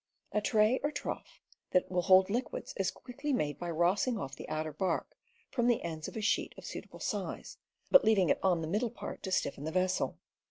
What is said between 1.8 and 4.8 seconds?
will hold liquids is quickly made by rossing off the outer